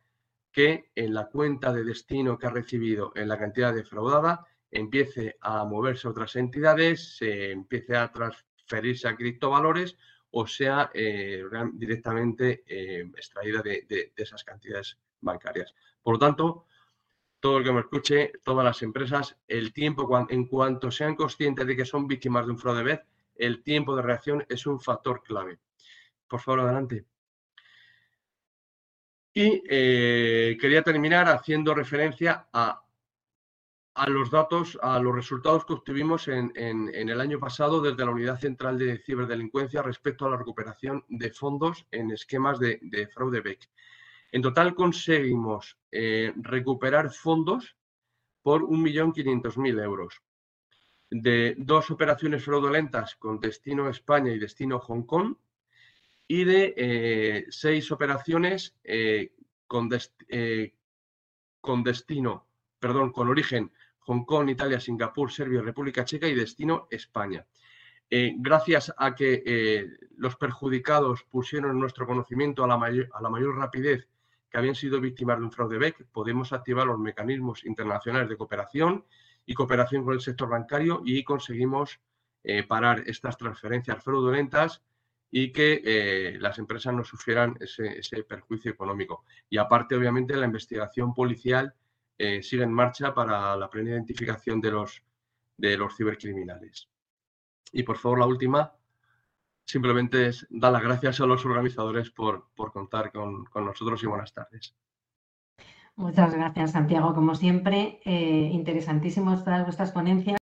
que 0.52 0.92
en 0.96 1.14
la 1.14 1.28
cuenta 1.28 1.74
de 1.74 1.84
destino 1.84 2.38
que 2.38 2.48
ha 2.48 2.52
recibido 2.52 3.12
en 3.16 3.28
la 3.28 3.38
cantidad 3.38 3.74
defraudada 3.74 4.46
empiece 4.72 5.38
a 5.42 5.64
moverse 5.66 6.08
a 6.08 6.12
otras 6.12 6.36
entidades, 6.36 7.18
se 7.18 7.52
empiece 7.52 7.96
a 7.96 8.12
transferirse 8.12 9.08
a 9.08 9.16
criptovalores 9.16 9.98
o 10.38 10.46
sea 10.46 10.92
eh, 10.94 11.44
directamente 11.74 12.64
eh, 12.68 13.10
extraída 13.16 13.62
de, 13.62 14.12
esas 14.18 14.44
cantidades 14.44 14.98
bancarias. 15.22 15.74
Por 16.04 16.16
lo 16.16 16.20
tanto, 16.20 16.66
todo 17.46 17.60
el 17.60 17.64
que 17.64 17.72
me 17.72 17.82
escuche, 17.82 18.32
todas 18.44 18.66
las 18.66 18.82
empresas, 18.82 19.38
el 19.48 19.72
tiempo, 19.72 20.10
en 20.30 20.48
cuanto 20.48 20.90
sean 20.90 21.14
conscientes 21.14 21.68
de 21.68 21.76
que 21.76 21.86
son 21.86 22.08
víctimas 22.08 22.48
de 22.48 22.54
un 22.54 22.58
fraude 22.58 22.82
BED, 22.82 23.00
el 23.36 23.62
tiempo 23.62 23.96
de 23.96 24.02
reacción 24.02 24.44
es 24.50 24.66
un 24.66 24.80
factor 24.80 25.22
clave. 25.22 25.60
Por 26.28 26.40
favor, 26.40 26.62
adelante. 26.62 27.06
Y 29.32 29.62
eh, 29.70 30.58
quería 30.60 30.82
terminar 30.82 31.28
haciendo 31.28 31.76
referencia 31.76 32.48
a, 32.52 32.84
los 34.08 34.32
datos, 34.32 34.80
a 34.82 34.98
los 34.98 35.14
resultados 35.14 35.66
que 35.68 35.74
obtuvimos 35.74 36.28
en, 36.28 36.52
el 36.56 37.22
año 37.22 37.38
pasado 37.38 37.80
desde 37.80 38.06
la 38.06 38.12
Unidad 38.12 38.40
Central 38.40 38.80
de 38.80 38.98
Ciberdelincuencia 38.98 39.84
respecto 39.84 40.26
a 40.26 40.32
la 40.32 40.38
recuperación 40.38 41.06
de 41.10 41.30
fondos 41.30 41.86
en 41.92 42.10
esquemas 42.10 42.58
de, 42.58 43.08
fraude 43.14 43.42
BEC. 43.42 43.70
En 44.36 44.42
total 44.42 44.76
conseguimos 44.76 45.78
eh, 45.94 46.34
recuperar 46.36 47.10
fondos 47.10 47.78
por 48.42 48.64
1.500.000 48.64 49.82
euros 49.82 50.22
de 51.10 51.56
dos 51.58 51.90
operaciones 51.90 52.44
fraudulentas 52.44 53.16
con 53.16 53.40
destino 53.40 53.88
España 53.88 54.34
y 54.34 54.38
destino 54.38 54.80
Hong 54.80 55.04
Kong 55.04 55.38
y 56.28 56.44
de 56.44 56.74
eh, 56.76 57.46
seis 57.48 57.90
operaciones 57.94 58.76
eh, 58.84 59.32
con, 59.68 59.88
destino, 61.86 62.46
perdón, 62.78 63.14
con 63.14 63.30
origen 63.30 63.72
Hong 64.00 64.26
Kong, 64.26 64.50
Italia, 64.50 64.82
Singapur, 64.82 65.32
Serbia, 65.32 65.62
República 65.62 66.04
Checa 66.04 66.28
y 66.28 66.36
destino 66.36 66.90
España. 66.92 67.48
gracias 68.10 68.94
a 68.98 69.16
que 69.16 69.88
los 70.18 70.36
perjudicados 70.36 71.24
pusieron 71.24 71.80
nuestro 71.80 72.06
conocimiento 72.06 72.66
a 72.66 72.68
la 72.68 73.30
mayor 73.30 73.56
rapidez 73.56 74.10
que 74.56 74.60
habían 74.60 74.76
sido 74.76 75.02
víctimas 75.02 75.38
de 75.38 75.44
un 75.44 75.52
fraude 75.52 75.78
BEC, 75.78 76.06
podemos 76.14 76.54
activar 76.54 76.88
los 76.88 76.98
mecanismos 76.98 77.66
internacionales 77.66 78.30
de 78.30 78.38
cooperación 78.38 79.04
y 79.46 79.54
cooperación 79.54 80.06
con 80.06 80.14
el 80.14 80.22
sector 80.22 80.48
bancario 80.48 81.02
y 81.04 81.26
conseguimos 81.26 82.00
parar 82.70 83.04
estas 83.06 83.38
transferencias 83.38 84.02
fraudulentas 84.02 84.82
y 85.38 85.52
que 85.52 85.82
eh, 85.84 86.38
las 86.40 86.60
empresas 86.60 86.94
no 86.94 87.04
sufrieran 87.04 87.58
ese, 87.60 88.24
perjuicio 88.24 88.72
económico. 88.72 89.26
Y 89.50 89.58
aparte, 89.58 89.94
obviamente, 89.94 90.34
la 90.38 90.46
investigación 90.46 91.14
policial 91.14 91.74
eh, 92.18 92.42
sigue 92.42 92.64
en 92.64 92.72
marcha 92.72 93.14
para 93.14 93.54
la 93.58 93.70
plena 93.70 93.90
identificación 93.90 94.62
de 94.62 94.72
los, 94.72 95.04
de 95.58 95.76
los 95.76 95.94
cibercriminales. 95.98 96.88
Y 97.74 97.84
por 97.84 97.98
favor, 97.98 98.20
la 98.20 98.28
última, 98.28 98.72
simplemente 99.66 100.28
es 100.28 100.48
dar 100.50 100.72
las 100.72 100.84
gracias 100.84 101.20
a 101.20 101.26
los 101.26 101.46
organizadores 101.46 102.12
por, 102.12 102.48
contar 102.72 103.12
con, 103.12 103.46
nosotros 103.56 104.02
y 104.04 104.08
buenas 104.08 104.34
tardes. 104.34 104.76
Muchas 105.96 106.34
gracias, 106.34 106.72
Santiago. 106.72 107.14
Como 107.14 107.36
siempre, 107.36 108.00
eh, 108.06 108.50
interesantísimas 108.52 109.44
todas 109.44 109.64
vuestras 109.64 109.92
ponencias. 109.92 110.38